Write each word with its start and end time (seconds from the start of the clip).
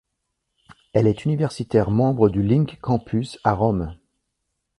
Elle 0.93 1.05
est 1.05 1.25
universitaire 1.25 1.91
membre 1.91 2.29
du 2.29 2.41
Link 2.41 2.79
Campus 2.81 3.37
à 3.43 3.53
Rome. 3.53 3.99